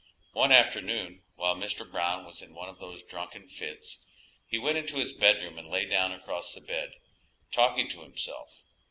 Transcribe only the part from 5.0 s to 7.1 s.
bedroom and lay down across the bed,